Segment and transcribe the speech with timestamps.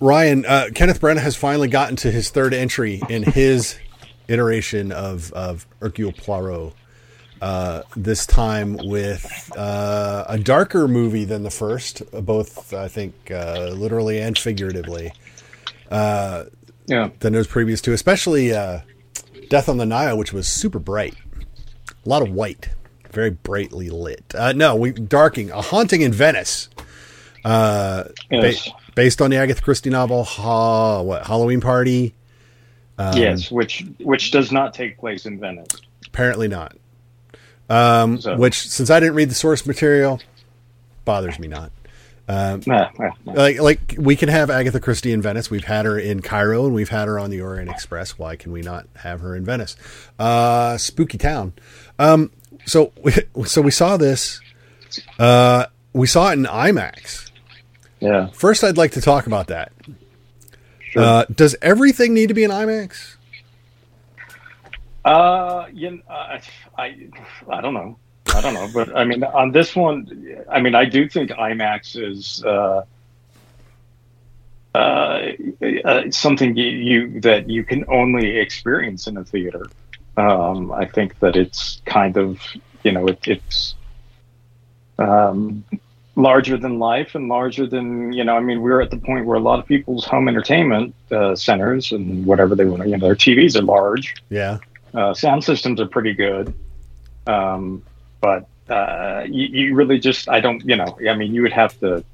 [0.00, 3.78] Ryan, uh, Kenneth Branagh has finally gotten to his third entry in his
[4.28, 6.72] iteration of, of Hercule Poirot.
[7.42, 13.70] Uh, this time with uh, a darker movie than the first, both I think uh,
[13.74, 15.12] literally and figuratively.
[15.90, 16.44] Uh,
[16.86, 17.10] Yeah.
[17.20, 18.80] than those previous two, especially uh,
[19.48, 21.14] Death on the Nile, which was super bright,
[22.04, 22.68] a lot of white,
[23.10, 24.34] very brightly lit.
[24.34, 26.68] Uh, no, we darking, a haunting in Venice,
[27.44, 28.12] uh, ba-
[28.52, 28.68] Yes.
[29.00, 32.14] Based on the Agatha Christie novel, ha- what Halloween Party.
[32.98, 35.68] Um, yes, which which does not take place in Venice.
[36.08, 36.76] Apparently not.
[37.70, 40.20] Um, So- Which, since I didn't read the source material,
[41.06, 41.72] bothers me not.
[42.28, 42.90] Nah, nah,
[43.24, 43.32] nah.
[43.32, 45.50] Like, like we can have Agatha Christie in Venice.
[45.50, 48.18] We've had her in Cairo, and we've had her on the Orient Express.
[48.20, 49.74] Why can we not have her in Venice?
[50.16, 51.54] Uh, spooky town.
[51.98, 52.30] Um,
[52.66, 53.12] so, we,
[53.46, 54.40] so we saw this.
[55.18, 57.29] Uh, we saw it in IMAX.
[58.00, 58.28] Yeah.
[58.28, 59.72] First, I'd like to talk about that.
[60.96, 63.16] Uh, does everything need to be in IMAX?
[65.04, 66.40] Uh, you know, I,
[66.76, 67.08] I,
[67.48, 67.96] I don't know.
[68.34, 72.00] I don't know, but I mean, on this one, I mean, I do think IMAX
[72.00, 72.84] is uh,
[74.74, 75.32] uh,
[75.84, 79.66] uh, something you, you that you can only experience in a theater.
[80.16, 82.40] Um, I think that it's kind of,
[82.84, 83.74] you know, it, it's
[84.98, 85.64] um,
[86.22, 89.36] larger than life and larger than, you know, I mean, we're at the point where
[89.36, 93.16] a lot of people's home entertainment uh, centers and whatever they want, you know, their
[93.16, 94.14] TVs are large.
[94.28, 94.58] Yeah.
[94.92, 96.52] Uh, sound systems are pretty good,
[97.26, 97.82] um,
[98.20, 101.78] but uh, you, you really just I don't you know I mean you would have
[101.80, 102.04] to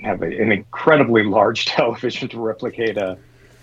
[0.00, 3.18] have a, an incredibly large television to replicate a,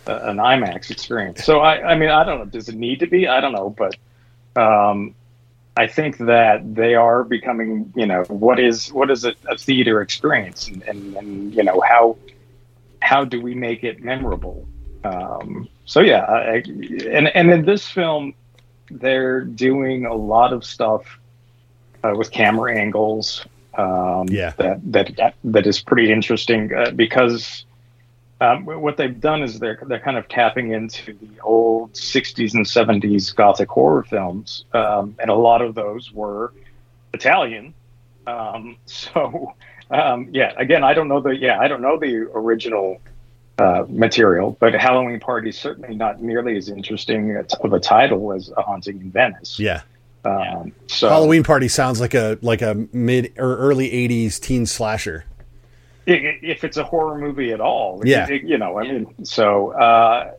[0.07, 1.45] a an IMAX experience.
[1.45, 3.69] So I I mean I don't know does it need to be I don't know
[3.69, 3.95] but
[4.61, 5.15] um,
[5.79, 10.01] I think that they are becoming you know what is what is a, a theater
[10.01, 12.17] experience and, and and you know how
[13.01, 14.67] how do we make it memorable
[15.03, 16.63] um, so yeah, I,
[17.09, 18.33] and and in this film,
[18.89, 21.03] they're doing a lot of stuff
[22.03, 23.45] uh, with camera angles.
[23.77, 24.53] Um, Yeah.
[24.57, 27.65] that that that is pretty interesting uh, because
[28.41, 32.65] um, what they've done is they're they're kind of tapping into the old '60s and
[32.65, 36.53] '70s gothic horror films, um, and a lot of those were
[37.13, 37.73] Italian.
[38.27, 39.53] Um, so
[39.91, 43.01] um, yeah, again, I don't know the yeah I don't know the original
[43.57, 48.49] uh, material, but Halloween Party is certainly not nearly as interesting of a title as
[48.55, 49.59] A Haunting in Venice.
[49.59, 49.81] Yeah.
[50.23, 55.25] Um, so Halloween Party sounds like a like a mid or early '80s teen slasher.
[56.05, 58.27] If it's a horror movie at all, Yeah.
[58.29, 60.31] you know, I mean, so uh,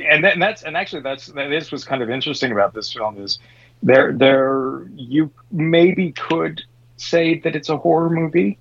[0.00, 3.38] and then that's and actually that's this was kind of interesting about this film is
[3.82, 6.62] there there you maybe could
[6.96, 8.58] say that it's a horror movie.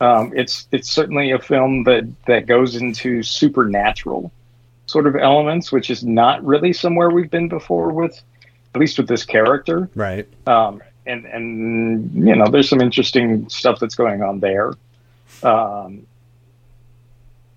[0.00, 4.30] Um, it's it's certainly a film that that goes into supernatural
[4.86, 8.20] sort of elements, which is not really somewhere we've been before with
[8.74, 9.88] at least with this character.
[9.94, 10.28] Right.
[10.46, 14.72] um, and and you know there's some interesting stuff that's going on there
[15.42, 16.06] um,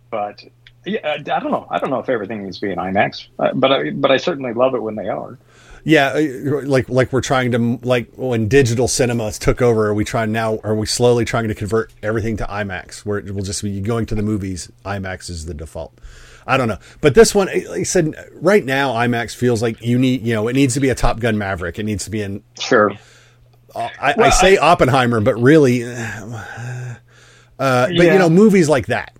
[0.10, 0.44] but
[0.86, 3.28] yeah I, I don't know i don't know if everything needs to be in imax
[3.38, 5.38] uh, but i but i certainly love it when they are
[5.84, 10.04] Yeah, uh, like like we're trying to like when digital cinemas took over, are we
[10.04, 10.60] trying now?
[10.64, 14.06] Are we slowly trying to convert everything to IMAX, where it will just be going
[14.08, 14.70] to the movies?
[14.86, 15.98] IMAX is the default.
[16.46, 19.98] I don't know, but this one, like I said, right now IMAX feels like you
[19.98, 21.80] need, you know, it needs to be a Top Gun Maverick.
[21.80, 22.44] It needs to be in.
[22.60, 22.92] sure
[23.76, 26.89] I, I Well, say Oppenheimer, but really, uh,
[27.60, 28.14] uh, but Yeah.
[28.14, 29.14] you know, movies like that.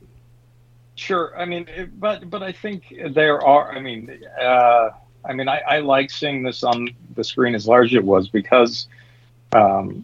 [0.96, 1.38] Sure.
[1.40, 3.72] I mean, but but I think there are.
[3.72, 4.90] I mean, uh,
[5.24, 8.28] I mean, I, I like seeing this on the screen as large as it was
[8.30, 8.88] because
[9.54, 10.04] um,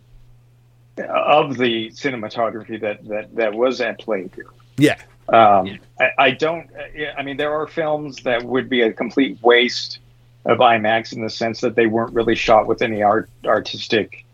[0.97, 4.47] of the cinematography that that that was at play here.
[4.77, 4.97] Yeah,
[5.29, 6.69] Um, I, I don't.
[7.17, 9.99] I mean, there are films that would be a complete waste
[10.45, 14.24] of IMAX in the sense that they weren't really shot with any art artistic,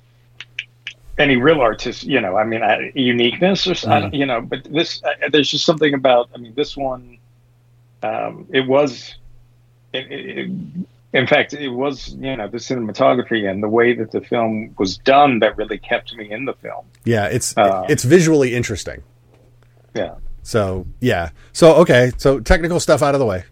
[1.18, 2.04] any real artist.
[2.04, 4.42] You know, I mean, uh, uniqueness or I don't- you know.
[4.42, 6.30] But this, uh, there's just something about.
[6.34, 7.18] I mean, this one,
[8.04, 9.16] um, it was.
[9.94, 10.52] It, it,
[11.14, 14.98] in fact, it was you know the cinematography and the way that the film was
[14.98, 16.86] done that really kept me in the film.
[17.04, 19.04] Yeah, it's Uh, it's visually interesting.
[19.94, 20.16] Yeah.
[20.44, 21.32] So yeah.
[21.52, 22.12] So okay.
[22.18, 23.44] So technical stuff out of the way.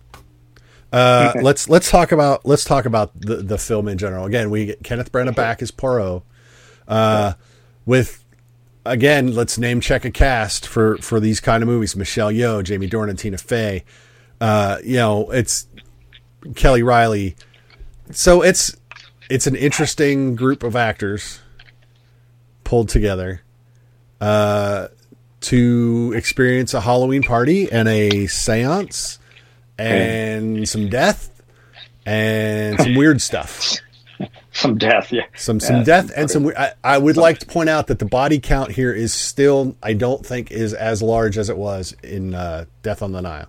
[0.91, 4.25] Uh, let's let's talk about let's talk about the the film in general.
[4.25, 6.23] Again, we get Kenneth Branagh back as Poirot.
[6.87, 7.33] Uh,
[7.89, 8.23] with
[8.85, 12.87] again, let's name check a cast for for these kind of movies: Michelle Yeoh, Jamie
[12.87, 13.83] Dornan, Tina Fey.
[14.39, 15.67] Uh, you know, it's
[16.55, 17.35] Kelly Reilly.
[18.11, 18.77] So it's
[19.27, 21.39] it's an interesting group of actors
[22.63, 23.41] pulled together
[24.21, 24.89] uh,
[25.41, 29.17] to experience a Halloween party and a séance
[29.79, 31.41] and some death
[32.05, 33.79] and some weird stuff.
[34.51, 35.11] Some death.
[35.11, 35.23] Yeah.
[35.35, 36.51] Some some Yeah, death and some.
[36.57, 39.93] I, I would like to point out that the body count here is still, I
[39.93, 43.47] don't think, is as large as it was in uh, Death on the Nile.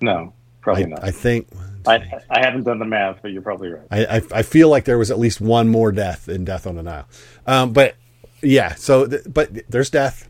[0.00, 1.04] No, probably I, not.
[1.04, 1.46] I think
[1.86, 3.86] I, I haven't done the math, but you're probably right.
[3.90, 6.74] I, I I feel like there was at least one more death in Death on
[6.74, 7.06] the Nile.
[7.46, 7.94] Um, but
[8.42, 10.28] yeah, so th- but there's death.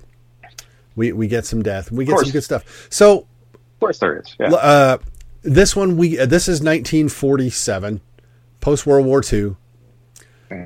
[0.96, 1.90] We we get some death.
[1.90, 2.86] We get some good stuff.
[2.90, 3.20] So
[3.54, 4.36] Of course, there is.
[4.38, 4.50] Yeah.
[4.52, 4.98] uh,
[5.42, 8.02] this one we uh, this is 1947,
[8.60, 9.56] post World War II.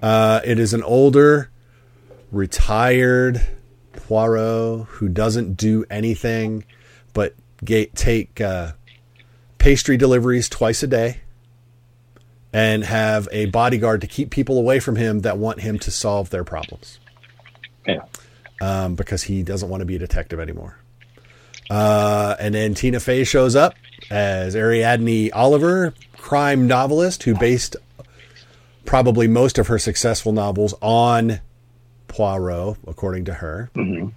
[0.02, 1.50] Uh, it is an older,
[2.32, 3.46] retired
[3.92, 6.64] Poirot who doesn't do anything
[7.12, 7.34] but
[7.64, 8.72] ga- take uh,
[9.58, 11.20] pastry deliveries twice a day
[12.52, 16.30] and have a bodyguard to keep people away from him that want him to solve
[16.30, 17.00] their problems
[17.86, 18.04] yeah.
[18.60, 20.78] um, because he doesn't want to be a detective anymore.
[21.68, 23.74] Uh, and then Tina Fey shows up
[24.10, 27.76] as Ariadne Oliver, crime novelist who based
[28.86, 31.40] probably most of her successful novels on
[32.08, 33.70] Poirot, according to her.
[33.74, 34.12] and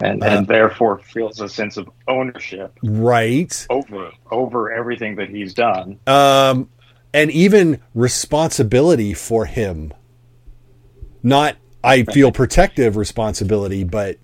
[0.00, 3.66] Uh, and therefore feels a sense of ownership Right.
[3.68, 5.98] over over everything that he's done.
[6.06, 6.68] Um,
[7.12, 9.92] and even responsibility for him.
[11.22, 14.18] Not, I feel protective responsibility, but,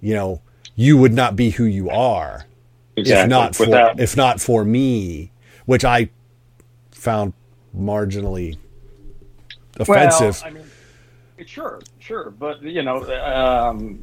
[0.00, 0.42] you know,
[0.74, 2.46] you would not be who you are.
[2.96, 3.22] Exactly.
[3.22, 5.30] if not for Without, if not for me,
[5.64, 6.10] which I
[6.90, 7.32] found
[7.76, 8.58] marginally
[9.78, 10.40] offensive.
[10.42, 14.02] Well, I mean, sure, sure, but you know, um,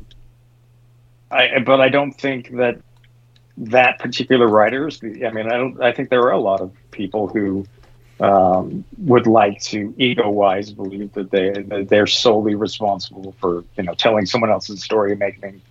[1.31, 2.79] I but I don't think that
[3.57, 4.99] that particular writers.
[5.03, 5.81] I mean, I don't.
[5.81, 7.65] I think there are a lot of people who
[8.19, 13.93] um, would like to ego-wise believe that they that they're solely responsible for you know
[13.93, 15.61] telling someone else's story and making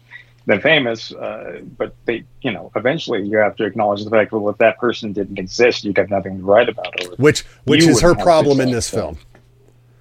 [0.46, 1.12] them famous.
[1.12, 4.58] Uh, but they, you know, eventually you have to acknowledge the fact that well, if
[4.58, 7.04] that person didn't exist, you'd have nothing to write about.
[7.04, 9.18] Or which which is her problem in this so- film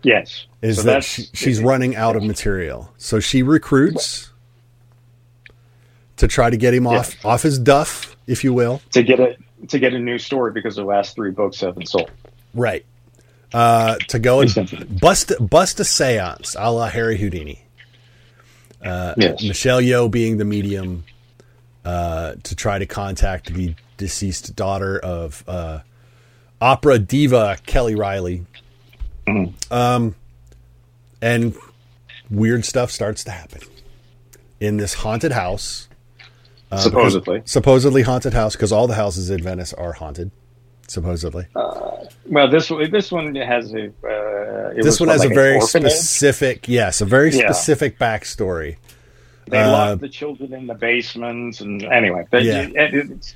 [0.03, 2.91] yes, is So that she, she's running out of material.
[2.97, 4.31] So she recruits
[6.17, 7.29] to try to get him off Yeah.
[7.31, 8.81] off his duff, if you will.
[8.91, 9.37] to get a
[9.69, 12.11] to get a new story because the last three books haven't sold.
[12.53, 12.85] Right.
[13.53, 17.63] Uh, to go and bust bust a séance, a la Harry Houdini.
[18.83, 19.41] yes.
[19.43, 21.05] Michelle Yeoh being the medium
[21.85, 25.79] uh, to try to contact the deceased daughter of uh,
[26.61, 28.45] opera diva Kelly Reilly.
[29.71, 30.15] Um,
[31.21, 31.55] and
[32.29, 33.61] weird stuff starts to happen
[34.59, 35.87] in this haunted house.
[36.71, 37.37] Uh, Supposedly.
[37.39, 40.31] because- supposedly haunted house because all the houses in Venice are haunted.
[40.89, 45.33] Supposedly, Well, this one- this one has a uh, it this one has like a
[45.33, 47.51] very specific, yes, a very Yeah.
[47.51, 48.77] specific backstory.
[49.49, 52.61] They uh, locked the children in the basements, and anyway, but Yeah.
[52.73, 53.33] it- it-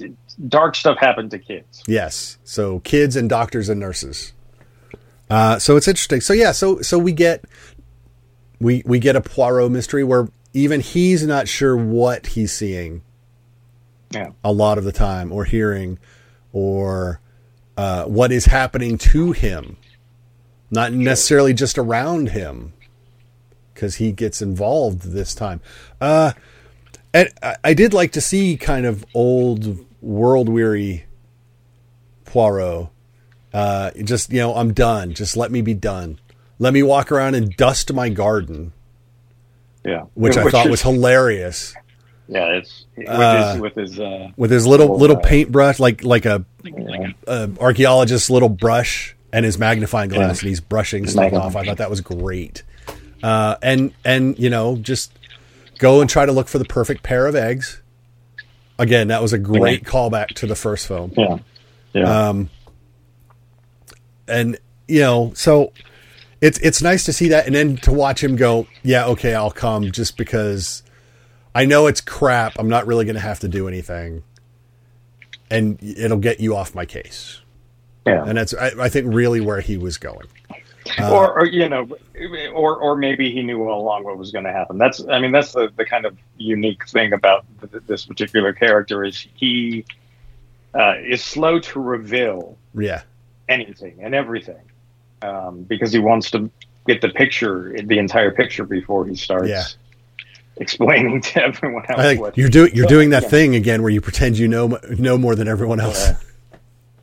[0.00, 0.12] it-
[0.48, 1.82] dark stuff happened to kids.
[1.86, 2.38] Yes.
[2.42, 4.32] So kids and doctors and nurses.
[5.30, 6.20] Uh, so it's interesting.
[6.20, 7.44] So yeah, so so we get
[8.60, 13.02] we we get a Poirot mystery where even he's not sure what he's seeing
[14.10, 15.98] Yeah, a lot of the time or hearing
[16.52, 17.20] or
[17.76, 19.76] uh, what is happening to him,
[20.70, 22.72] not necessarily just around him,
[23.74, 25.60] because he gets involved this time.
[26.00, 26.32] Uh,
[27.14, 31.04] and I, I did like to see kind of old world weary
[32.24, 32.88] Poirot.
[33.52, 35.14] Uh, just you know, I'm done.
[35.14, 36.18] Just let me be done.
[36.58, 38.72] Let me walk around and dust my garden,
[39.84, 41.74] yeah, which I thought is- was hilarious.
[42.28, 46.04] yeah, it's with Uh, his with his uh, with his little little uh, paintbrush, like
[46.04, 50.28] like a, yeah, a archaeologist's little brush and his magnifying glass, Yeah.
[50.46, 51.56] and he's brushing stuff off.
[51.56, 52.62] I thought that was great.
[53.22, 55.12] Uh, and and you know, just
[55.78, 57.80] go and try to look for the perfect pair of eggs.
[58.80, 61.12] Again, that was a great callback to the first film.
[61.16, 61.38] yeah,
[61.94, 62.28] yeah.
[62.28, 62.50] Um,
[64.28, 65.72] and you know, so
[66.40, 69.50] it's it's nice to see that, and then to watch him go, yeah, okay, I'll
[69.50, 70.82] come, just because
[71.54, 72.52] I know it's crap.
[72.58, 74.22] I'm not really going to have to do anything,
[75.50, 77.40] and it'll get you off my case.
[78.06, 78.24] Yeah.
[78.24, 80.26] and that's I, I think really where he was going.
[80.98, 81.88] or, or you know,
[82.54, 84.78] or or maybe he knew all along what was going to happen.
[84.78, 89.04] That's I mean that's the, the kind of unique thing about th- this particular character
[89.04, 89.84] is he
[90.74, 93.02] uh, is slow to reveal Yeah,
[93.48, 94.60] anything and everything
[95.22, 96.50] um, because he wants to
[96.86, 99.64] get the picture, the entire picture before he starts Yeah.
[100.56, 103.28] explaining to everyone else I think what you're doing you're doing that Yeah.
[103.28, 106.10] thing again where you pretend you know know more than everyone else.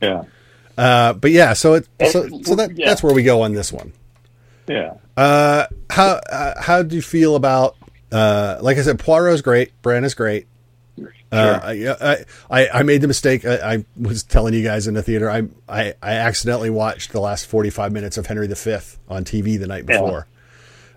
[0.02, 0.24] Yeah.
[0.78, 2.84] Uh, but yeah, so it so, so that Yeah.
[2.90, 3.94] that's where we go on this one.
[4.68, 4.92] Yeah.
[5.16, 7.76] Uh, how uh, how do you feel about
[8.12, 10.46] uh, like I said, Poirot's great, Bran is great.
[11.32, 13.44] Uh, I, I I made the mistake.
[13.44, 15.28] I, I was telling you guys in the theater.
[15.28, 18.54] I, I I accidentally watched the last forty five minutes of Henry V
[19.08, 20.00] on TV the night Yeah.
[20.00, 20.26] before.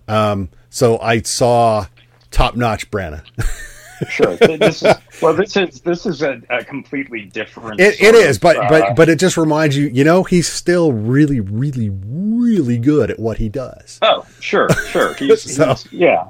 [0.07, 1.87] Um, so I saw
[2.31, 3.23] top notch Branagh.
[4.07, 4.33] Sure.
[4.37, 5.33] this is well.
[5.33, 7.81] This is this is a, a completely different.
[7.81, 9.89] It, it is, of, but uh, but but it just reminds you.
[9.89, 13.99] You know, he's still really, really, really good at what he does.
[14.01, 15.13] Oh, sure, sure.
[15.19, 16.29] He's, So- he's yeah.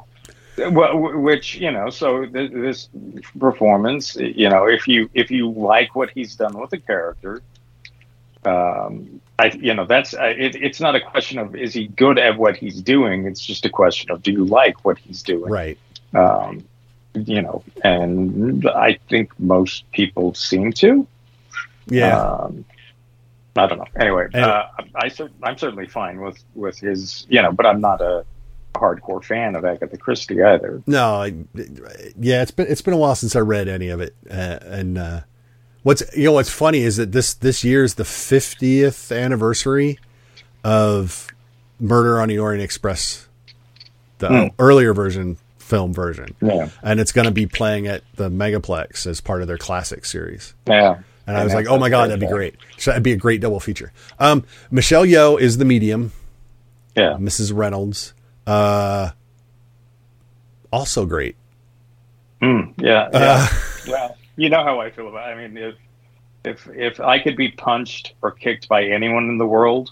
[0.71, 2.89] Well, which you know, so th- this
[3.39, 7.41] performance, you know, if you if you like what he's done with the character,
[8.45, 12.17] um, I you know that's I it, it's not a question of is he good
[12.19, 13.25] at what he's doing.
[13.25, 15.77] It's just a question of do you like what he's doing, Right.
[16.13, 16.63] um,
[17.15, 21.05] you know, and I think most people seem to.
[21.87, 22.19] Yeah.
[22.19, 22.65] Um,
[23.55, 23.85] I don't know.
[23.99, 27.81] Anyway, And- uh, I, cer- I'm certainly fine with with his, you know, but I'm
[27.81, 28.25] not a
[28.79, 30.81] hardcore fan of Agatha Christie either.
[30.87, 31.33] No, I,
[32.19, 34.97] yeah, it's been it's been a while since I read any of it, uh, and
[34.97, 35.19] uh,
[35.83, 39.99] what's you know what's funny is that this this year is the fiftieth anniversary
[40.63, 41.27] of
[41.79, 43.27] Murder on the Orient Express,
[44.19, 44.47] the Hmm.
[44.59, 49.21] earlier version, film version, Yeah, and it's going to be playing at the Megaplex as
[49.21, 50.53] part of their classic series.
[50.67, 50.97] yeah.
[51.27, 52.55] And I was like, oh my god, that'd be great.
[52.79, 53.91] So that'd be a great double feature.
[54.17, 56.11] Um, Michelle Yeoh is the medium,
[56.95, 57.55] Yeah, Mrs.
[57.55, 58.15] Reynolds,
[58.49, 59.11] uh,
[60.71, 61.35] also great.
[62.41, 63.19] Mm, yeah, yeah.
[63.19, 63.47] Uh,
[63.87, 65.29] well, you know how I feel about.
[65.29, 65.33] It.
[65.33, 65.75] I mean, if
[66.45, 69.91] if if I could be punched or kicked by anyone in the world,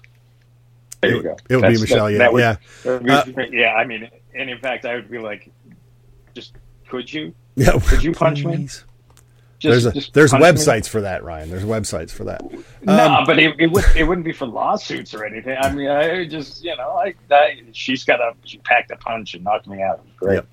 [1.01, 1.37] there you It- go.
[1.49, 2.55] it would be Michelle that- Yeoh, that would- yeah.
[2.83, 3.01] that
[3.35, 3.73] would Uh, yeah.
[3.73, 5.49] I mean, and in fact, I would be like,
[6.33, 6.53] just
[6.89, 7.33] could you?
[7.55, 8.69] Yeah, Could you punch me?
[9.59, 10.49] Just, There's a, there's punch me?
[10.51, 11.49] websites for that, Ryan.
[11.49, 12.43] There's websites for that.
[12.83, 15.57] no, Um, but it, it would it wouldn't be for lawsuits or anything.
[15.59, 19.33] I mean, I just you know, I, I she's got a she packed a punch
[19.33, 20.05] and knocked me out.
[20.17, 20.35] Great.
[20.35, 20.47] Yep.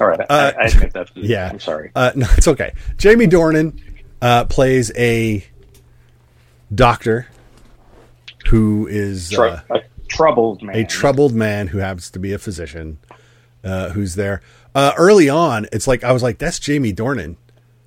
[0.00, 1.10] All right, Uh, I, I admit that.
[1.16, 1.50] yeah.
[1.50, 1.92] I'm sorry.
[1.94, 2.72] Uh, no, it's okay.
[2.96, 3.78] Jamie Dornan
[4.20, 5.44] uh, plays a
[6.74, 7.28] doctor
[8.48, 10.76] who is Tr- uh, a troubled man.
[10.76, 12.98] a troubled man who happens to be a physician
[13.64, 14.40] uh, who's there.
[14.74, 17.36] Uh, early on, it's like I was like, "That's Jamie Dornan,"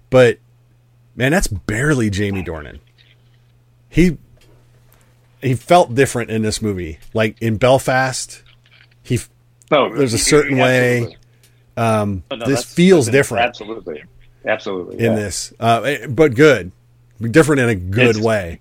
[0.09, 0.39] but
[1.15, 2.79] man, that's barely Jamie Dornan.
[3.89, 4.17] He
[5.41, 6.99] he felt different in this movie.
[7.13, 8.43] Like in Belfast,
[9.03, 9.19] he
[9.69, 11.17] No, there's a certain way,
[11.77, 14.03] um, No, no, this feels different Absolutely,
[14.45, 14.97] absolutely.
[14.99, 15.15] in yeah.
[15.15, 16.71] this, uh, eh, but good,
[17.19, 18.59] different in a good It's- way.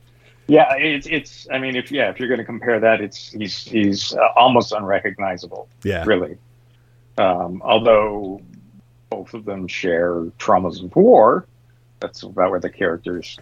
[0.48, 1.46] Yeah, it's it's.
[1.52, 4.72] I mean, if yeah, if you're going to compare that, it's he's he's uh, almost
[4.72, 5.68] unrecognizable.
[5.84, 6.04] Yeah.
[6.04, 6.38] really.
[7.18, 8.40] Um, although
[9.10, 11.46] both of them share traumas of war,
[12.00, 13.38] that's about where the characters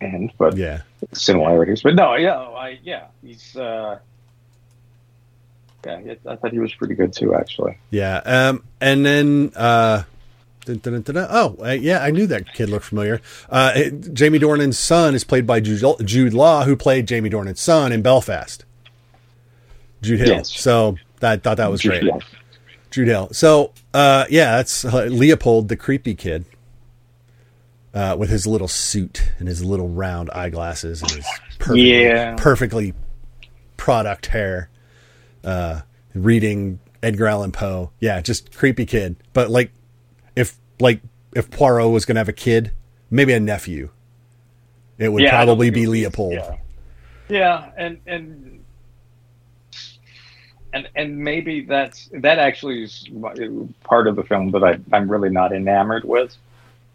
[0.00, 0.32] end.
[0.38, 0.82] But Yeah,
[1.12, 1.82] similarities.
[1.82, 3.56] But no, yeah, I yeah, he's.
[3.56, 3.98] Uh,
[5.86, 7.76] yeah, I thought he was pretty good too, actually.
[7.90, 8.16] yeah.
[8.24, 10.04] Um, and then uh,
[10.64, 11.26] dun, dun, dun, dun, dun.
[11.30, 13.20] oh uh, yeah, I knew that kid looked familiar.
[13.50, 17.60] Uh, it- Jamie Dornan's son is played by Jude, Jude Law, who played Jamie Dornan's
[17.60, 18.64] son in Belfast.
[20.00, 20.28] Jude Hill.
[20.36, 20.58] Yes.
[20.58, 22.02] So I thought that was great.
[22.02, 22.18] Yeah.
[22.90, 23.28] Jude Hill.
[23.32, 26.44] So, uh, yeah, that's uh, Leopold, the creepy kid,
[27.94, 31.26] uh, with his little suit and his little round eyeglasses and his
[31.58, 32.34] perfectly, Yeah.
[32.36, 32.94] perfectly
[33.76, 34.68] product hair,
[35.44, 35.82] uh,
[36.14, 37.90] reading Edgar Allan Poe.
[38.00, 39.16] Yeah, just creepy kid.
[39.32, 39.70] But like,
[40.36, 41.00] if like
[41.36, 42.72] if Poirot was gonna have a kid,
[43.10, 43.90] maybe a nephew,
[44.98, 46.34] it would Yeah, probably be Leopold.
[46.34, 46.56] Yeah,
[47.28, 48.64] yeah, and and
[50.72, 53.08] and and maybe that's that actually is
[53.84, 56.36] part of the film that I I'm really not enamored with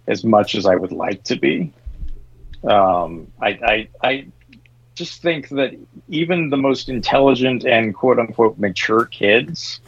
[0.09, 1.71] as much as I would like to be.
[2.63, 4.27] Um, I I I
[4.95, 5.73] just think that
[6.09, 9.79] even the most intelligent and quote unquote mature kids,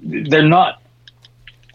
[0.00, 0.80] they're not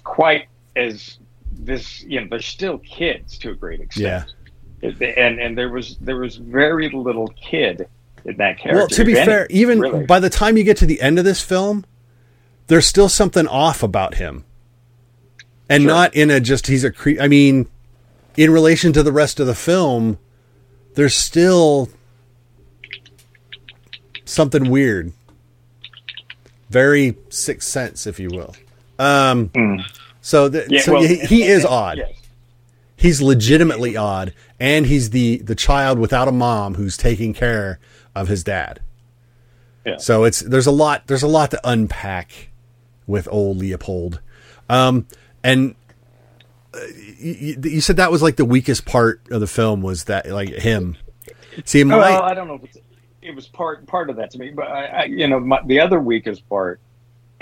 [0.03, 1.20] quite as
[1.51, 2.01] this.
[2.03, 4.34] You know, they're still kids to a great extent.
[4.82, 5.13] Yeah.
[5.17, 7.88] And and there was there was very little kid
[8.25, 8.79] in that character.
[8.79, 10.06] Well, to be any, fair, even really.
[10.06, 11.86] by the time you get to the end of this film,
[12.67, 14.46] there's still something off about him,
[15.70, 15.92] and Sure.
[15.92, 17.68] not in a just he's a cre I mean,
[18.36, 20.18] in relation to the rest of the film,
[20.96, 21.90] there's still
[24.26, 25.12] something weird.
[26.70, 28.56] Very sixth sense, if you will.
[29.00, 29.52] Um,
[30.22, 30.74] So, th- Hmm.
[30.74, 31.98] Yeah, so well, he, he is odd.
[32.00, 32.12] yes.
[32.98, 37.80] He's legitimately odd, and he's the the child without a mom who's taking care
[38.16, 38.80] of his dad.
[39.86, 39.98] Yeah.
[39.98, 42.50] So it's there's a lot there's a lot to unpack
[43.06, 44.20] with old Leopold,
[44.68, 45.06] um,
[45.48, 45.75] and
[46.74, 46.80] uh,
[47.18, 50.50] you, you said that was like the weakest part of the film was that like
[50.50, 50.98] him.
[51.66, 52.77] See, my Well, I don't know if
[53.22, 55.80] it was part part of that to me, but I, I you know, my, the
[55.80, 56.80] other weakest part,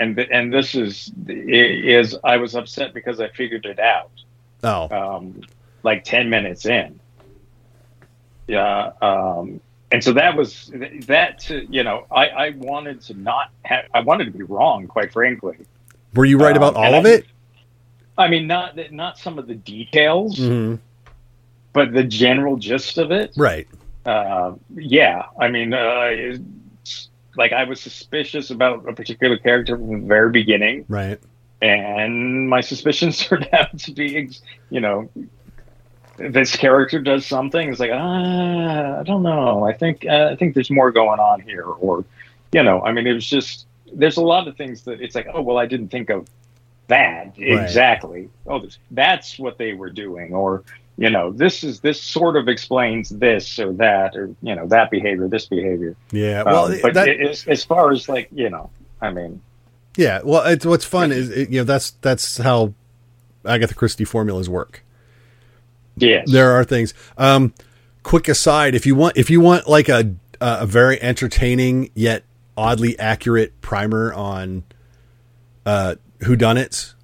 [0.00, 4.10] and and this is is I was upset because I figured it out,
[4.64, 5.42] oh um,
[5.82, 6.98] like ten minutes in.
[8.48, 9.60] Yeah, um,
[9.90, 10.70] and so that was
[11.06, 11.40] that.
[11.40, 15.12] To, you know, I I wanted to not have, I wanted to be wrong, quite
[15.12, 15.56] frankly.
[16.14, 17.26] were you right about um, all of I- it?
[18.18, 20.78] I mean, not not some of the details, Mhm.
[21.72, 23.32] but the general gist of it.
[23.36, 23.66] Right.
[24.04, 30.00] Uh, yeah, I mean, uh, it's, like I was suspicious about a particular character from
[30.02, 31.18] the very beginning, Right.
[31.60, 34.30] and my suspicions turned out to be,
[34.70, 35.08] you know,
[36.18, 37.68] this character does something.
[37.68, 39.64] It's like, ah, I don't know.
[39.64, 42.04] I think uh, I think there's more going on here, or,
[42.52, 45.28] you know, I mean, it was just there's a lot of things that it's like,
[45.34, 46.26] oh, well, I didn't think of
[46.88, 48.28] that exactly.
[48.46, 50.62] Oh, this, that's what they were doing, or
[50.98, 54.90] you know, this is this sort of explains this or that, or you know, that
[54.90, 55.94] behavior, this behavior.
[56.10, 56.42] Yeah.
[56.44, 59.42] Well, Um, but that, it- as, as far as like you know, I mean,
[59.96, 60.20] yeah.
[60.24, 62.72] Well, it's what's fun is it, you know that's that's how
[63.44, 64.82] Agatha Christie formulas work.
[65.96, 66.94] yes, there are things.
[67.18, 67.52] Um,
[68.02, 72.22] quick aside, if you want, if you want like a a very entertaining yet
[72.56, 74.64] oddly accurate primer on
[75.64, 76.94] uh, whodunits,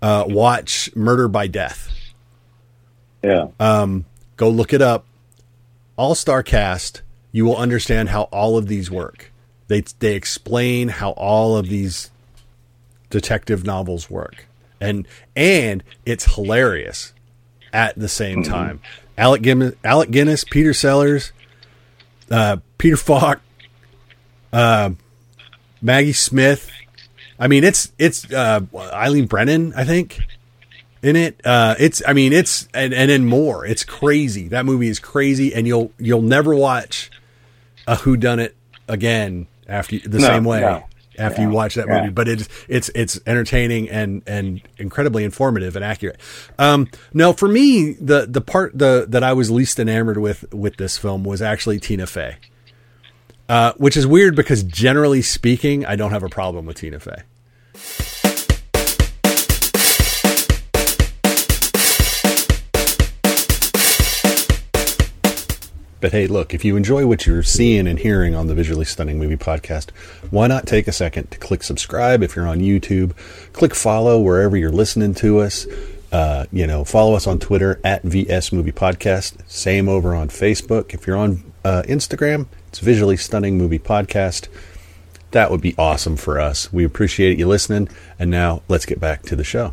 [0.00, 1.90] uh, watch Murder by Death.
[3.22, 4.04] yeah, Um,
[4.36, 5.04] go look it up.
[5.96, 7.02] All star cast.
[7.30, 9.30] You will understand how all of these work.
[9.68, 12.10] They they explain how all of these
[13.10, 14.46] detective novels work,
[14.80, 17.12] and and it's hilarious
[17.72, 18.80] at the same time.
[19.16, 21.32] Alec Guinness, Alec Guinness, Peter Sellers,
[22.30, 23.40] uh, Peter Falk,
[24.52, 24.90] uh,
[25.80, 26.70] Maggie Smith.
[27.42, 30.20] I mean, it's it's uh, Eileen Brennan, I think
[31.02, 31.40] in it.
[31.44, 33.66] Uh, it's I mean it's and and then more.
[33.66, 34.46] It's crazy.
[34.46, 37.10] That movie is crazy, and you'll you'll never watch
[37.88, 38.54] a Who Done It
[38.86, 40.84] again after the No, same way no.
[41.18, 42.02] after you watch that yeah.
[42.02, 42.12] movie.
[42.12, 46.20] But it's it's it's entertaining and and incredibly informative and accurate.
[46.60, 50.76] Um, no, for me the the part the that I was least enamored with with
[50.76, 52.36] this film was actually Tina Fey.
[53.48, 57.22] Uh, which is weird because generally speaking, I don't have a problem with Tina Fey.
[66.02, 69.20] But hey, look, if you enjoy what you're seeing and hearing on the Visually Stunning
[69.20, 69.90] Movie Podcast,
[70.30, 73.12] why not take a second to click subscribe if you're on YouTube?
[73.52, 75.64] Click follow wherever you're listening to us.
[76.10, 79.48] Uh, you know, follow us on Twitter at VS Movie Podcast.
[79.48, 80.92] Same over on Facebook.
[80.92, 84.48] If you're on uh, Instagram, it's Visually Stunning Movie Podcast.
[85.30, 86.72] That would be awesome for us.
[86.72, 87.88] We appreciate you listening.
[88.18, 89.72] And now let's get back to the show.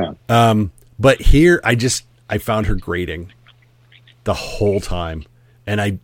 [0.00, 0.12] Yeah.
[0.50, 3.32] Um, but here, I just I found her grating
[4.24, 5.24] the whole time,
[5.66, 5.98] and I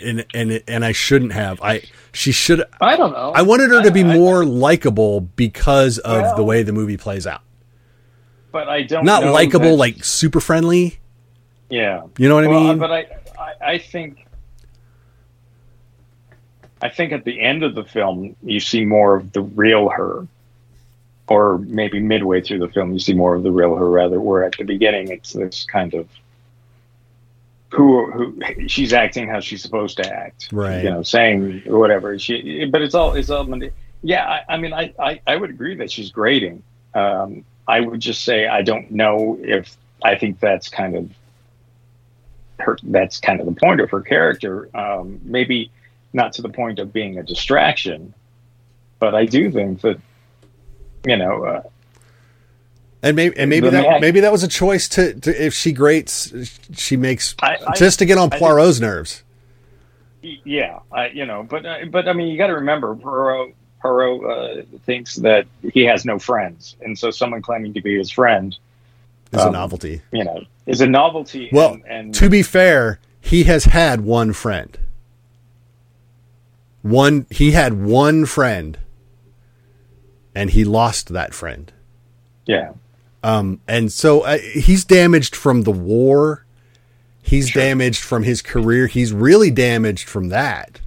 [0.00, 1.60] and and and I shouldn't have.
[1.62, 2.62] I she should.
[2.80, 3.32] I don't know.
[3.34, 7.42] I wanted her to be more likable because of the way the movie plays out.
[8.52, 9.04] but I don't.
[9.04, 10.98] Not likable, like super friendly.
[11.68, 12.02] yeah.
[12.18, 12.78] You know what I mean?
[12.78, 13.06] But I,
[13.38, 14.26] I, I think,
[16.82, 20.26] I think at the end of the film, you see more of the real her,
[21.30, 23.88] or maybe midway through the film, you see more of the real her.
[23.88, 26.08] Rather, where at the beginning, it's this kind of
[27.70, 30.82] who who she's acting how she's supposed to act, Right.
[30.82, 32.66] You know, saying whatever she.
[32.66, 33.48] But it's all it's all.
[34.02, 36.64] Yeah, I, I mean, I, I I would agree that she's grading.
[36.94, 41.10] Um, I would just say I don't know if I think that's kind of
[42.58, 42.76] her.
[42.82, 44.68] That's kind of the point of her character.
[44.76, 45.70] Um, maybe
[46.12, 48.14] not to the point of being a distraction,
[48.98, 50.00] but I do think that
[51.06, 51.44] you know.
[51.44, 51.62] Uh,
[53.02, 55.72] And maybe and maybe that man- maybe that was a choice to, to if she
[55.72, 56.32] grates,
[56.76, 59.22] she makes I- I- just to get on I think- Poirot's nerves.
[60.22, 64.20] Yeah, I, you know, but uh, but I mean, you got to remember, Poirot Perot
[64.60, 68.54] uh, thinks that he has no friends, and so someone claiming to be his friend,
[69.32, 70.02] Is a Um, novelty.
[70.12, 71.48] you know, is a novelty.
[71.50, 74.76] Well, and, and to be fair, he has had one friend.
[76.82, 78.76] One he had one friend,
[80.34, 81.72] and he lost that friend.
[82.46, 82.72] yeah,
[83.22, 86.44] Um, and so uh, he's damaged from the war.
[87.22, 88.86] He's damaged from his career.
[88.86, 90.80] He's really damaged from that.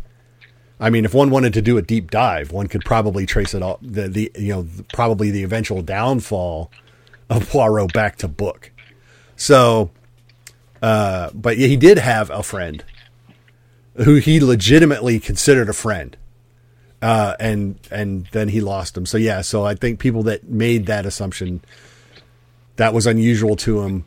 [0.79, 3.61] I mean, if one wanted to do a deep dive, one could probably trace it
[3.61, 6.71] all the, the you know probably the eventual downfall
[7.29, 8.71] of Poirot back to book.
[9.37, 9.91] So,
[10.81, 12.83] uh, but he did have a friend
[13.95, 16.17] who he legitimately considered a friend,
[17.03, 19.05] uh, and and then he lost him.
[19.05, 21.61] So yeah, so I think people that made that assumption
[22.77, 24.05] that was unusual to him.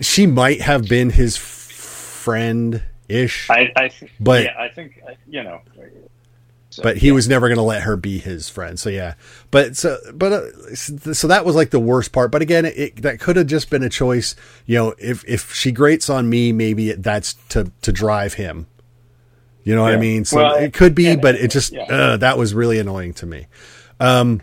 [0.00, 5.14] She might have been his friend ish, I, I th- But- yeah, I think uh,
[5.26, 5.60] you know,
[6.70, 8.78] so, but he was never going to let her be his friend.
[8.78, 9.14] So yeah,
[9.50, 12.30] but so but uh, so that was like the worst part.
[12.32, 14.34] But again, it, that could have just been a choice.
[14.66, 18.66] You know, if if she grates on me, maybe it, that's to to drive him.
[19.64, 20.26] You know what I mean?
[20.26, 21.84] So Well, it could be, but it just yeah.
[21.84, 23.46] uh, that was really annoying to me.
[23.98, 24.42] Um,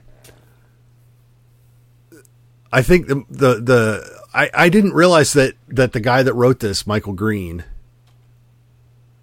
[2.72, 6.60] I think the the the I, I didn't realize that that the guy that wrote
[6.60, 7.64] this, Michael Green.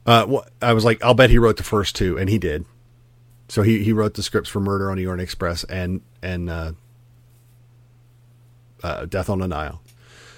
[0.06, 2.64] Uh, I was like, I'll bet he wrote the first two, and he did.
[3.48, 6.72] So he, he wrote the scripts for Murder on the Orient Express and and uh,
[8.82, 9.82] uh, Death on the Nile,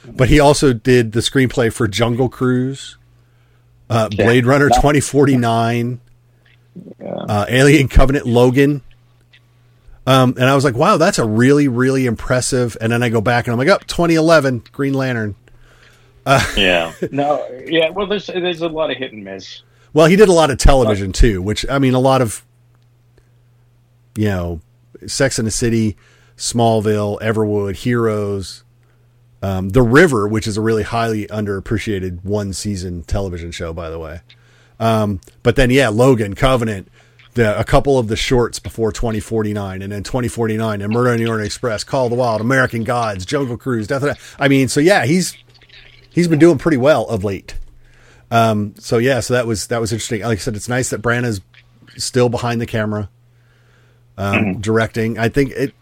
[0.06, 2.96] but he also did the screenplay for Jungle Cruise,
[3.90, 6.00] uh, Blade Runner twenty forty nine,
[7.04, 8.82] uh, Alien Covenant, Logan.
[10.06, 12.76] Um, and I was like, wow, that's a really, really impressive.
[12.80, 15.34] And then I go back and I'm like, up oh, 2011, Green Lantern.
[16.56, 17.90] yeah, no, yeah.
[17.90, 19.62] Well, there's there's a lot of hit and miss.
[19.92, 22.44] Well, he did a lot of television too, which I mean, a lot of,
[24.16, 24.60] you know,
[25.06, 25.96] Sex in the City,
[26.36, 28.62] Smallville, Everwood, Heroes,
[29.42, 33.98] um, The River, which is a really highly underappreciated one season television show, by the
[33.98, 34.20] way.
[34.78, 36.88] Um, but then, yeah, Logan, Covenant,
[37.34, 41.26] the, a couple of the shorts before 2049, and then 2049, and Murder on the
[41.26, 44.02] Orient Express, Call of the Wild, American Gods, Jungle Cruise, Death.
[44.02, 45.36] Of, I mean, so yeah, he's
[46.10, 47.56] he's been doing pretty well of late.
[48.30, 50.22] Um, so yeah, so that was that was interesting.
[50.22, 51.40] Like I said, it's nice that Branagh's
[51.96, 53.10] still behind the camera,
[54.16, 55.18] um, directing.
[55.18, 55.74] I think it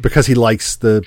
[0.00, 1.04] because he likes the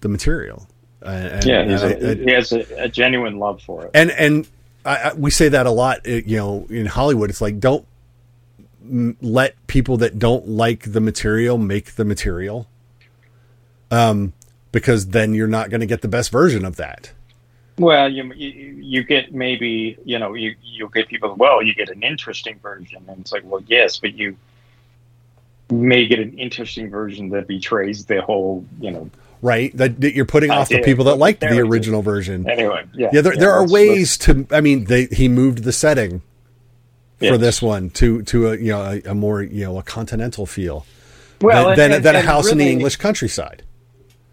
[0.00, 0.66] the material.
[1.04, 3.90] Uh, and, Yeah, he's I- a, I- he has a, a genuine love for it.
[3.94, 4.48] and and
[4.86, 6.06] I, I, we say that a lot.
[6.06, 7.86] uh, You know, in Hollywood, it's like don't
[9.22, 12.66] let people that don't like the material make the material,
[13.90, 14.32] um,
[14.72, 17.12] because then you're not going to get the best version of that.
[17.78, 18.50] Well, you, you
[18.82, 21.34] you get maybe you know you you get people.
[21.34, 24.36] Well, you get an interesting version, and it's like, well, yes, but you
[25.70, 28.64] may get an interesting version that betrays the whole.
[28.80, 29.10] You know,
[29.44, 31.70] Right, that, that you're putting off the people that liked the Narrative.
[31.70, 32.48] original version.
[32.48, 34.46] anyway, yeah, Yeah, there, there are ways to.
[34.50, 36.22] I mean, they he moved the setting
[37.18, 40.46] for this one to to a you know a, a more you know a continental
[40.46, 40.86] feel
[41.42, 43.62] Well, than, than, and- than a and house in the English countryside.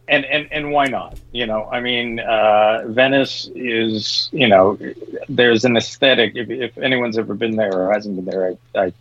[0.07, 1.19] and and and why not?
[1.33, 4.77] You know, I mean, uh, Venice is you know,
[5.27, 6.35] there's an aesthetic.
[6.35, 8.93] If, if anyone's ever been there or hasn't been there, I, I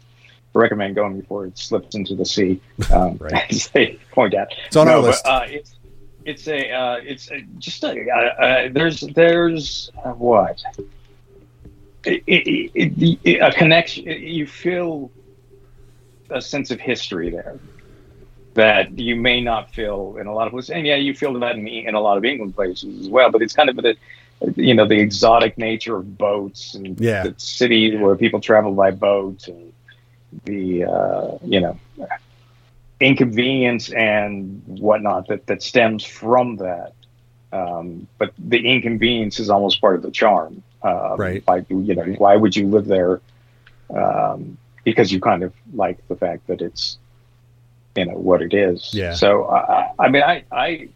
[0.55, 2.61] recommend going before it slips into the sea.
[2.93, 3.45] Um, Right.
[3.51, 5.27] as they point out, It's on our No, but, list.
[5.27, 5.75] uh, it's
[6.25, 10.63] it's a uh, it's a, just a uh, uh, there's there's uh, what
[12.05, 14.05] it, it, it, a connection.
[14.07, 15.11] You feel
[16.31, 17.59] a sense of history there
[18.55, 20.71] that you may not feel in a lot of places.
[20.71, 23.31] And yeah, you feel that in, in a lot of England places as well.
[23.31, 23.97] But it's kind of the,
[24.57, 27.23] you know, the exotic nature of boats and Yeah.
[27.23, 29.73] the city where people travel by boat and
[30.45, 31.79] the, uh, you know,
[33.01, 36.93] inconvenience and whatnot that, that stems from that.
[37.53, 40.63] Um, but the inconvenience is almost part of the charm.
[40.83, 41.43] Um, Right.
[41.49, 43.21] Like, you know, why would you live there?
[43.95, 46.99] Um, because you kind of like the fact that it's,
[47.97, 48.91] you know, what it is.
[48.95, 49.15] Yeah.
[49.15, 50.89] So, I, I mean, I, I,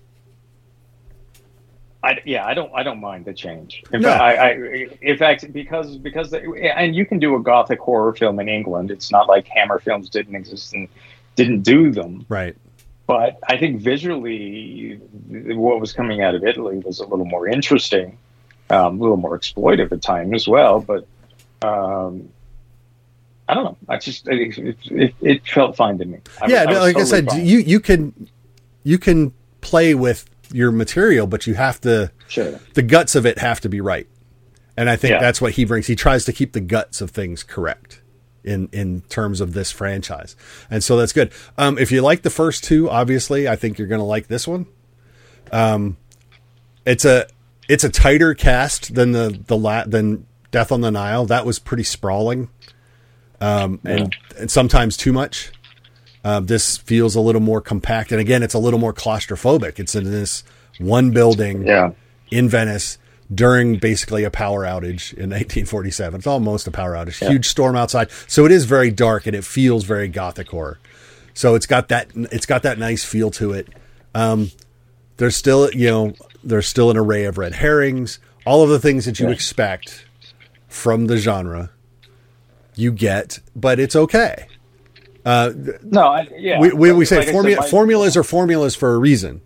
[2.02, 3.82] I, yeah, I don't, I don't mind the change.
[3.92, 4.08] In No.
[4.08, 6.40] fact, I, I, in fact, because because the,
[6.76, 8.90] and you can do a gothic horror film in England.
[8.90, 10.86] It's not like Hammer films didn't exist and
[11.36, 12.26] didn't do them.
[12.28, 12.56] Right.
[13.06, 18.16] But I think visually, what was coming out of Italy was a little more interesting,
[18.70, 20.80] um, a little more exploitive at times as well.
[20.80, 21.06] But
[21.62, 22.30] um,
[23.46, 23.76] I don't know.
[23.88, 26.20] I just it, it, it, felt fine to me.
[26.40, 27.44] I, yeah, was no, like I said, fine.
[27.44, 28.28] you you can
[28.84, 32.58] you can play with your material, but you have to sure.
[32.72, 34.06] the guts of it have to be right.
[34.76, 35.20] And I think Yeah.
[35.20, 35.86] that's what he brings.
[35.88, 38.00] He tries to keep the guts of things correct
[38.44, 40.36] in in terms of this franchise.
[40.70, 41.32] And so that's good.
[41.58, 44.46] Um if you like the first two, obviously, I think you're going to like this
[44.46, 44.66] one.
[45.52, 45.96] Um
[46.86, 47.26] it's a
[47.68, 51.24] it's a tighter cast than the the la- than Death on the Nile.
[51.26, 52.48] That was pretty sprawling.
[53.40, 55.50] Um and and sometimes too much.
[56.26, 59.78] Um, this feels a little more compact, and again, it's a little more claustrophobic.
[59.78, 60.42] It's in this
[60.78, 61.90] one building Yeah.
[62.30, 62.96] in Venice
[63.32, 66.18] during basically a power outage in 1947.
[66.18, 67.26] It's almost a power outage.
[67.26, 70.78] Huge storm outside, so it is very dark and it feels very gothic horror.
[71.32, 73.68] So it's got that it's got that nice feel to it.
[74.14, 74.50] Um,
[75.16, 79.04] there's still you know there's still an array of red herrings, all of the things
[79.06, 80.04] that you expect
[80.68, 81.70] from the genre.
[82.76, 84.46] You get, but it's okay.
[85.24, 86.58] No, I, yeah.
[86.60, 89.40] we, we, we say Like I said, my- formulas are formulas for a reason.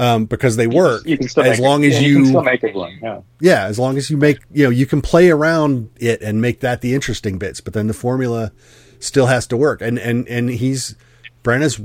[0.00, 2.62] Um, because they work You can as long it, as yeah, you, can still make
[2.62, 2.96] it one.
[3.02, 3.20] Yeah.
[3.40, 6.60] yeah, as long as you make, you know, you can play around it and make
[6.60, 8.52] that the interesting bits, but then the formula
[9.00, 9.82] still has to work.
[9.82, 10.94] And, and, and he's,
[11.42, 11.82] Branagh's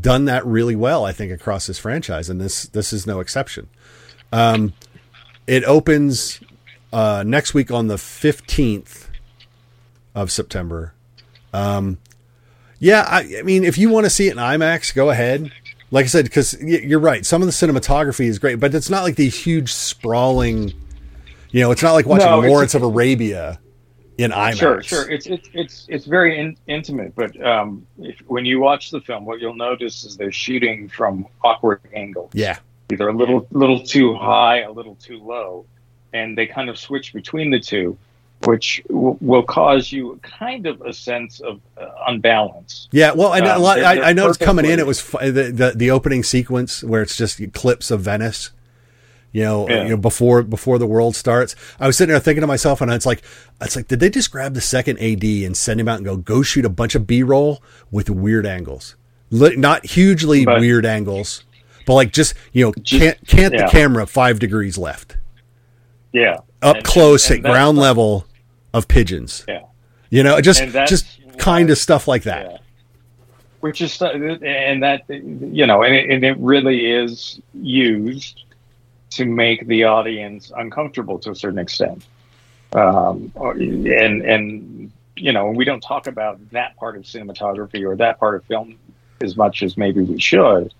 [0.00, 2.30] done that really well, I think, across this franchise.
[2.30, 3.68] And this, this is no exception.
[4.32, 4.72] Um,
[5.46, 6.40] it opens,
[6.90, 9.08] uh, next week on the 15th
[10.14, 10.94] of September.
[11.52, 11.98] Um,
[12.78, 15.52] yeah, I, I mean, if you want to see it in IMAX, go ahead.
[15.90, 19.02] Like I said, because you're right, some of the cinematography is great, but it's not
[19.02, 20.72] like these huge sprawling.
[21.50, 23.58] You know, it's not like watching No, Lawrence of Arabia
[24.16, 24.56] in IMAX.
[24.56, 25.10] Sure, sure.
[25.10, 29.24] It's it's it's it's very in, intimate, but um, if, when you watch the film,
[29.24, 32.30] what you'll notice is they're shooting from awkward angles.
[32.34, 32.58] Yeah,
[32.92, 35.64] either a little little too high, a little too low,
[36.12, 37.96] and they kind of switch between the two,
[38.44, 42.88] which w- will cause you kind of a sense of uh, unbalance.
[42.90, 43.12] yeah.
[43.12, 45.18] Well, and a Um, lot, they're- I, they're I noticed coming in, it was fu-
[45.18, 48.50] the, the the opening sequence where it's just clips of Venice.
[49.32, 49.82] You know, Yeah.
[49.84, 52.90] you know, before before the world starts, I was sitting there thinking to myself, and
[52.90, 53.22] it's like,
[53.60, 56.16] it's like, did they just grab the second AD and send him out and go,
[56.16, 58.96] go shoot a bunch of B roll with weird angles,
[59.30, 61.44] not hugely But- weird angles,
[61.86, 65.16] but like just you know, can't can't the camera five degrees left,
[66.12, 68.26] Yeah, up And- close and- at ground level
[68.72, 69.44] of pigeons.
[69.48, 69.62] Yeah,
[70.10, 71.06] You know, just just
[71.38, 72.50] kind of stuff like that.
[72.50, 72.56] yeah.
[73.60, 78.44] Which is and that you know, and it, and it really is used
[79.10, 82.04] to make the audience uncomfortable to a certain extent.
[82.72, 88.18] Um, and and you know, we don't talk about that part of cinematography or that
[88.18, 88.78] part of film
[89.20, 90.72] as much as maybe we should.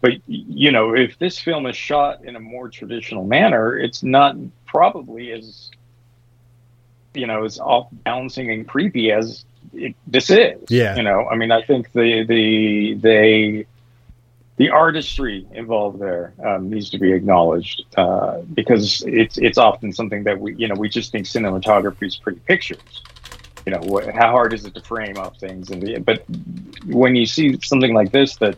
[0.00, 4.36] But you know, if this film is shot in a more traditional manner, it's not
[4.66, 5.70] probably as
[7.14, 10.58] you know as off balancing and creepy as it, this is.
[10.68, 10.96] Yeah.
[10.96, 13.66] You know, I mean, I think the the they
[14.56, 20.24] the artistry involved there um, needs to be acknowledged uh, because it's it's often something
[20.24, 23.02] that we you know we just think cinematography is pretty pictures.
[23.66, 25.70] You know, wh- how hard is it to frame up things?
[25.70, 26.24] And the, but
[26.86, 28.56] when you see something like this that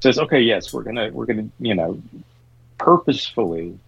[0.00, 2.00] says, okay, yes, we're gonna we're gonna you know
[2.78, 3.78] purposefully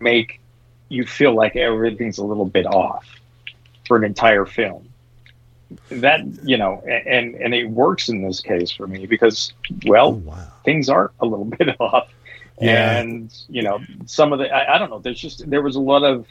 [0.00, 0.40] make
[0.88, 3.19] you feel like everything's a little bit off
[3.90, 4.88] for an entire film.
[5.90, 9.52] That you know, and and it works in this case for me because
[9.84, 10.46] well, Oh, wow.
[10.64, 12.08] things are a little bit off.
[12.60, 12.98] Yeah.
[13.00, 15.00] And you know, some of the I, I don't know.
[15.00, 16.26] There's just there was a lot of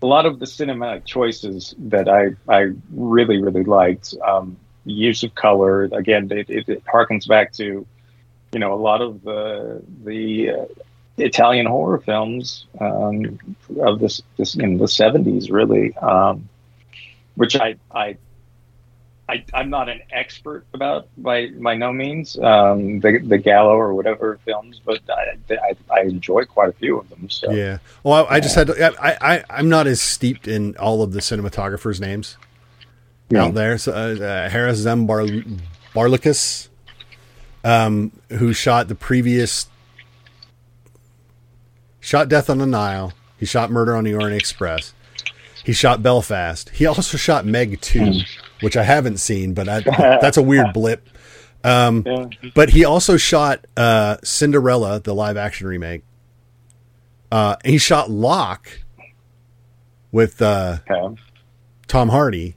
[0.00, 4.14] a lot of the cinematic choices that I I really really liked.
[4.24, 7.84] Um, use of color again, it, it, it harkens back to
[8.52, 10.64] you know a lot of the the uh,
[11.18, 13.38] Italian horror films um,
[13.80, 16.48] of this this in the 70s really, um,
[17.34, 18.16] which I I
[19.28, 23.94] I, I'm not an expert about by by no means um, the the giallo or
[23.94, 27.30] whatever films, but I, I, I enjoy quite a few of them.
[27.30, 27.78] So Yeah.
[28.02, 31.12] Well, I, I just had to, I, I, I'm not as steeped in all of
[31.12, 32.36] the cinematographers' names
[33.30, 33.44] Yeah.
[33.44, 33.78] out there.
[33.78, 35.22] So, uh, uh, Haris Zem Bar,
[35.94, 36.68] Barlicus,
[37.64, 39.66] um, who shot the previous,
[42.00, 43.12] shot Death on the Nile.
[43.38, 44.92] He shot Murder on the Orient Express.
[45.64, 46.70] He shot Belfast.
[46.70, 48.12] He also shot Meg 2,
[48.62, 49.80] which I haven't seen, but I,
[50.20, 51.08] that's a weird blip.
[51.64, 52.26] Um, Yeah.
[52.54, 56.02] but he also shot uh, Cinderella, the live action remake,
[57.30, 58.82] Uh, he shot Locke
[60.10, 61.16] with uh, Okay.
[61.86, 62.56] Tom Hardy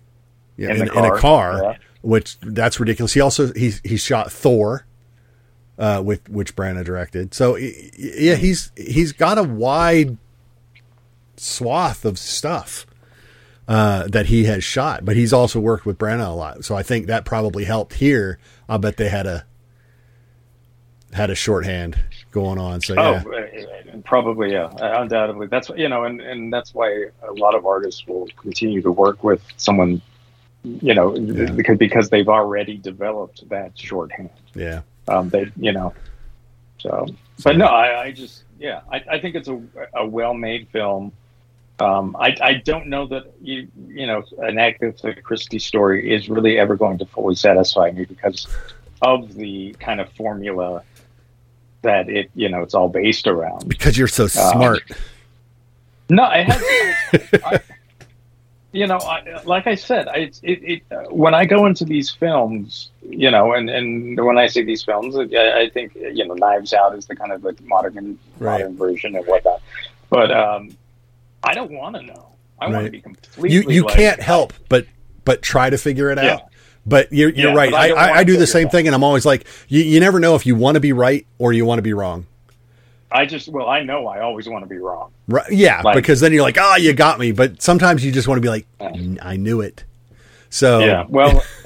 [0.57, 1.77] yeah, In in, a car, yeah.
[2.01, 3.13] which that's ridiculous.
[3.13, 4.85] He also he he shot Thor,
[5.77, 7.33] uh, with which Branagh directed.
[7.33, 10.17] So yeah, he's he's got a wide
[11.37, 12.85] swath of stuff
[13.67, 16.63] uh, that he has shot, but he's also worked with Branagh a lot.
[16.65, 18.37] So I think that probably helped here.
[18.69, 19.45] I'll bet they had a
[21.13, 21.97] had a shorthand
[22.31, 22.81] going on.
[22.81, 24.69] So yeah, Oh, uh, probably, yeah,
[25.01, 25.47] undoubtedly.
[25.47, 29.23] That's you know, and and that's why a lot of artists will continue to work
[29.23, 30.01] with someone,
[30.63, 31.51] you know, Yeah.
[31.51, 34.29] because because they've already developed that shorthand.
[34.53, 35.93] yeah, Um, they, you know,
[36.79, 37.07] so.
[37.43, 39.61] But no, I, I just, yeah, I, I think it's a,
[39.93, 41.11] a well-made film.
[41.79, 46.57] Um, I, I don't know that you, you know, an Agatha Christie story is really
[46.57, 48.47] ever going to fully satisfy me because
[49.01, 50.83] of the kind of formula
[51.81, 53.67] that it, you know, it's all based around.
[53.67, 54.83] because you're so smart.
[56.09, 56.63] No, I have.
[57.43, 57.59] I,
[58.71, 62.09] you know, I, like I said, I, it, it, uh, when I go into these
[62.11, 66.33] films, you know, and, and when I say these films, I, I think you know,
[66.33, 68.59] Knives Out is the kind of like modern Right.
[68.59, 69.61] modern version and whatnot.
[70.09, 70.75] But um,
[71.45, 72.35] I don't want to know.
[72.59, 73.51] I want to be completely.
[73.51, 74.85] you you like- can't help but
[75.23, 76.43] but try to figure it out.
[76.85, 77.71] But you're you're Yeah, right.
[77.71, 79.99] but I I, I, I do the same thing, and I'm always like, you, you
[79.99, 82.27] never know if you want to be right or you want to be wrong.
[83.11, 85.11] I just well, I know I always want to be wrong.
[85.27, 85.51] Right?
[85.51, 87.31] Yeah, Like- because then you're like, oh, you got me.
[87.31, 88.67] But sometimes you just want to be like,
[89.21, 89.83] I knew it.
[90.49, 91.05] So Yeah.
[91.09, 91.41] Well,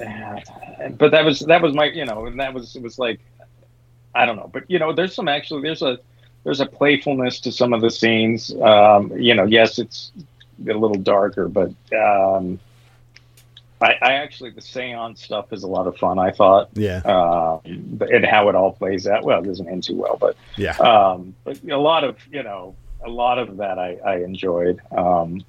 [0.98, 3.20] but that was that was my you know, and that was it was like
[4.14, 5.98] I don't know, but you know, there's some actually there's a
[6.44, 8.54] there's a playfulness to some of the scenes.
[8.54, 10.12] Um, you know, yes, it's
[10.60, 12.58] a little darker, but um,
[13.80, 16.18] I, I actually the seance stuff is a lot of fun.
[16.18, 19.24] I thought, yeah, uh, and how it all plays out.
[19.24, 22.74] Well, it doesn't end too well, but yeah, um, but a lot of you know
[23.04, 24.80] a lot of that I, I enjoyed.
[24.90, 25.44] Um,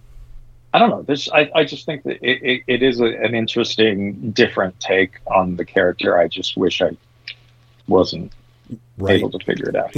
[0.73, 1.01] I don't know.
[1.01, 5.19] There's I, I just think that it, it, it is a, an interesting, different take
[5.27, 6.17] on the character.
[6.17, 6.95] I just wish I
[7.87, 8.31] wasn't
[8.97, 9.19] right.
[9.19, 9.95] able to figure it out.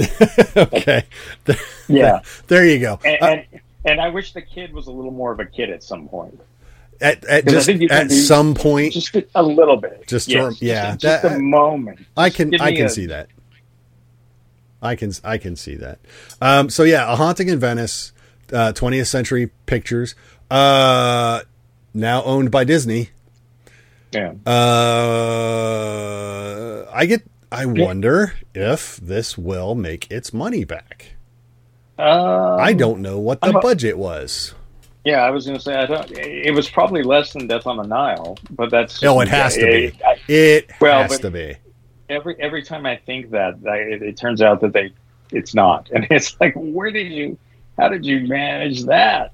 [0.74, 1.04] okay,
[1.88, 2.98] yeah, there you go.
[3.04, 3.44] and, Uh, and
[3.86, 6.40] and I wish the kid was a little more of a kid at some point,
[7.00, 10.06] at at just think you can at some point, just a little bit.
[10.06, 12.00] Just yes, to- yeah, just, just a moment.
[12.16, 13.28] I Just can I can a- see that.
[14.82, 15.98] I can I can see that.
[16.42, 18.12] Um, so yeah, a haunting in Venice,
[18.52, 20.14] uh, 20th Century Pictures,
[20.50, 21.40] uh,
[21.94, 23.08] now owned by Disney.
[24.12, 24.34] Yeah.
[25.54, 27.22] Uh, I get.
[27.52, 31.12] I wonder if this will make its money back.
[31.98, 34.54] Um, I don't know what the budget was.
[35.04, 36.10] Yeah, I was going to say I don't.
[36.12, 39.60] It was probably less than Death on the Nile, but that's Oh, it has to
[39.60, 40.00] yeah, be.
[40.04, 41.56] I- It Well, has to be.
[42.08, 44.92] every every time I think that, I, it, it turns out that they
[45.30, 47.38] it's not, and it's like, where did you?
[47.78, 49.32] How did you manage that?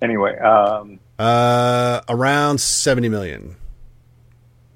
[0.00, 3.56] Anyway, um, Uh, around 70 million.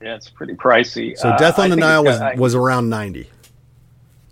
[0.03, 1.17] Yeah, it's pretty pricey.
[1.17, 3.29] So Uh, Death on the Nile was I- was around 90.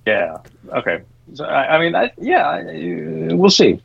[0.06, 0.36] yeah,
[0.72, 1.02] okay.
[1.34, 3.80] So I, I mean, I, yeah, I- we'll see.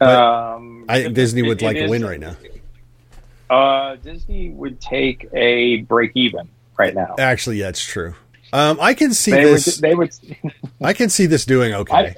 [0.00, 2.36] Um, I think Disney would it like a is- win right now.
[3.50, 7.16] Uh, Disney would take a break even right now.
[7.18, 8.14] Actually, yeah, it's true.
[8.52, 9.76] Um, I can see They would, this.
[9.78, 10.10] they would,
[10.82, 11.94] I can see this doing okay.
[11.96, 12.14] I,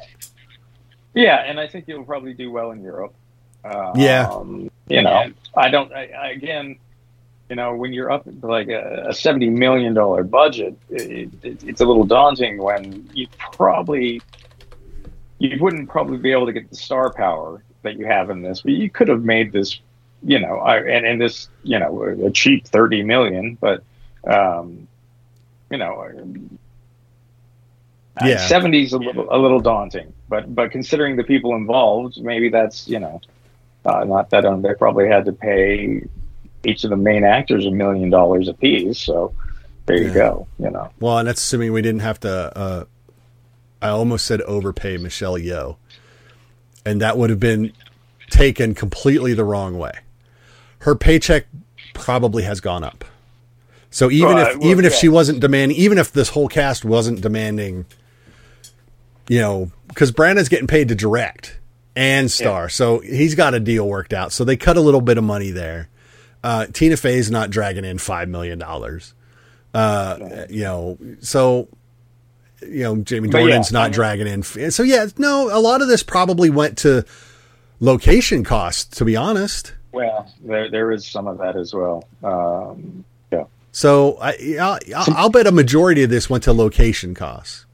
[1.14, 3.14] yeah, and I think it'll probably do well in Europe.
[3.64, 4.30] Um, Yeah.
[4.88, 5.92] you know, I don't.
[5.92, 6.76] I, again,
[7.52, 11.82] you know, when you're up like a, a seventy million dollar budget, it, it, it's
[11.82, 14.22] a little daunting when you probably
[15.38, 18.62] you wouldn't probably be able to get the star power that you have in this,
[18.62, 19.78] but you could have made this,
[20.22, 23.82] you know, I, and and this, you know, a cheap thirty million, but.
[24.24, 24.88] um
[25.70, 25.94] you know,
[28.22, 28.46] Yeah.
[28.46, 32.98] seventies a little a little daunting, but but considering the people involved, maybe that's you
[32.98, 33.20] know,
[33.84, 36.02] uh, not that um, they probably had to pay
[36.64, 38.98] each of the main actors a million dollars apiece.
[38.98, 39.34] So
[39.86, 40.46] there you go.
[40.58, 42.56] You know, Well, and that's assuming we didn't have to.
[42.56, 42.84] Uh,
[43.80, 45.76] I almost said overpay Michelle Yeoh,
[46.86, 47.72] and that would have been
[48.30, 49.92] taken completely the wrong way.
[50.80, 51.46] Her paycheck
[51.94, 53.04] probably has gone up.
[53.90, 56.84] So even Well, if well, even if she wasn't demanding, even if this whole cast
[56.84, 57.84] wasn't demanding,
[59.28, 61.58] you know, because Branagh's getting paid to direct
[61.94, 64.32] and star, so he's got a deal worked out.
[64.32, 65.90] So they cut a little bit of money there.
[66.42, 69.14] Uh, Tina Fey's not dragging in five million dollars.
[69.74, 71.68] Uh, you know, so
[72.60, 74.42] you know Jamie yeah, Dornan's I not dragging in.
[74.42, 77.04] So yeah, no, a lot of this probably went to
[77.80, 78.96] location costs.
[78.98, 82.04] To be honest, well, there there is some of that as well.
[82.22, 84.78] Um, yeah, so I, I'll,
[85.16, 87.66] I'll, bet a majority of this went to location costs.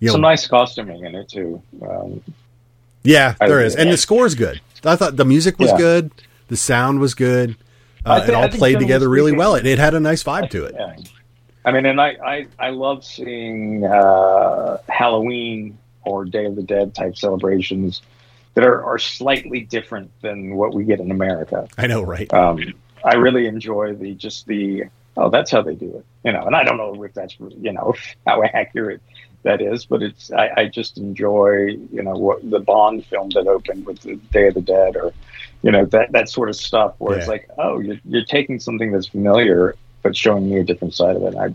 [0.00, 1.62] You know, some nice costuming in it too.
[1.82, 2.22] Um,
[3.02, 4.60] Yeah, there is, and the score's good.
[4.84, 5.76] I thought the music was Yeah.
[5.76, 6.10] good,
[6.48, 7.56] the sound was good.
[8.04, 9.54] I Uh, think- it all played generally together really well.
[9.54, 10.74] It, it had a nice vibe to it.
[10.78, 10.94] Yeah.
[11.64, 16.94] I mean, and I, I, I love seeing uh, Halloween or Day of the Dead
[16.94, 18.00] type celebrations
[18.54, 21.68] that are, are slightly different than what we get in America.
[21.76, 22.32] I know, right?
[22.32, 22.72] Um,
[23.04, 24.84] I really enjoy the just the
[25.16, 26.44] oh that's how they do it, you know.
[26.44, 27.94] And I don't know if that's you know
[28.26, 29.02] how accurate
[29.42, 33.46] that is, but it's I, I just enjoy you know what the Bond film that
[33.46, 35.12] opened with the Day of the Dead or
[35.62, 38.92] you know that that sort of stuff where it's like oh you're you're taking something
[38.92, 41.36] that's familiar but showing me a different side of it.
[41.36, 41.54] I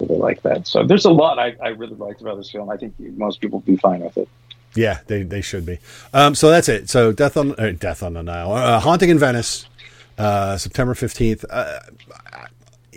[0.00, 0.66] really like that.
[0.66, 2.70] So there's a lot I, I really liked about this film.
[2.70, 4.28] I think most people will be fine with it.
[4.74, 5.78] Yeah, they, they should be.
[6.12, 6.88] Um, so that's it.
[6.88, 9.66] So Death on uh, Death on the Nile, uh, Haunting in Venice,
[10.18, 11.44] uh, September fifteenth.
[11.48, 11.80] Uh,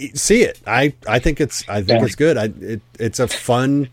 [0.09, 0.59] see it.
[0.67, 2.05] I, I think it's I think Yeah.
[2.05, 2.37] it's good.
[2.37, 3.89] I it, it's a fun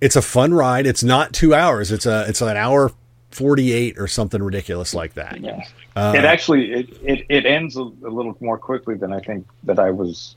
[0.00, 0.86] it's a fun ride.
[0.86, 1.92] It's not two hours.
[1.92, 2.92] It's a it's an hour
[3.30, 5.40] forty eight or something ridiculous like that.
[5.40, 5.64] Yeah.
[5.94, 9.46] Uh, it actually it, it, it ends a, a little more quickly than I think
[9.64, 10.36] that I was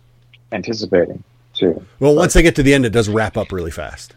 [0.51, 1.23] anticipating
[1.53, 1.85] too.
[1.99, 4.13] Well, once they get to the end, it does wrap up really fast.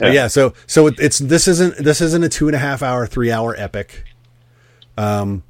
[0.00, 0.12] Yeah.
[0.12, 3.06] yeah, so so it, it's this isn't this isn't a two and a half hour,
[3.06, 4.04] three hour epic.
[4.96, 5.42] Um,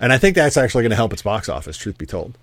[0.00, 1.76] and I think that's actually going to help its box office.
[1.78, 2.36] Truth be told,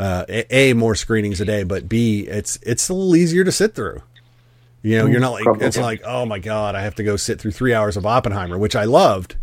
[0.00, 3.52] uh, a, a more screenings a day, but b it's it's a little easier to
[3.52, 4.02] sit through.
[4.82, 5.66] You know, you're not like Probably.
[5.66, 8.56] it's like oh my god, I have to go sit through three hours of Oppenheimer,
[8.56, 9.36] which I loved,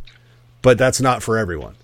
[0.63, 1.75] but that's not for everyone.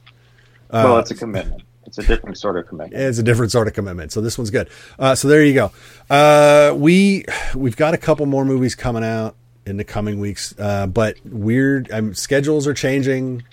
[0.72, 1.62] well, it's a commitment.
[1.86, 3.00] It's a different sort of commitment.
[3.00, 4.12] It's a different sort of commitment.
[4.12, 4.70] So this one's good.
[4.98, 5.72] Uh, so there you go.
[6.10, 9.36] Uh, we we've got a couple more movies coming out
[9.68, 13.44] in the coming weeks, uh, but weird um, schedules are changing.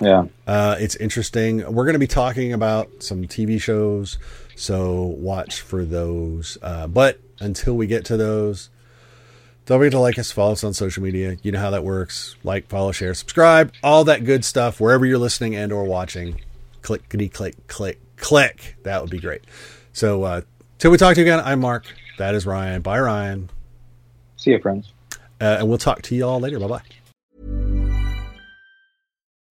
[0.00, 0.24] Yeah.
[0.46, 1.58] Uh, it's interesting.
[1.58, 4.18] We're going to be talking about some TV shows,
[4.56, 6.58] so watch for those.
[6.62, 8.70] Uh, but until we get to those,
[9.66, 11.36] don't forget to like us, follow us on social media.
[11.42, 12.36] You know how that works.
[12.42, 14.80] Like, follow, share, subscribe, all that good stuff.
[14.80, 16.40] Wherever you're listening and or watching,
[16.82, 18.76] clickety click, click, click.
[18.82, 19.42] That would be great.
[19.92, 20.40] So uh,
[20.78, 21.86] till we talk to you again, I'm Mark.
[22.18, 22.82] That is Ryan.
[22.82, 23.50] Bye, Ryan.
[24.36, 24.92] See you, friends.
[25.40, 26.58] Uh, and we'll talk to you all later.
[26.58, 26.82] Bye bye.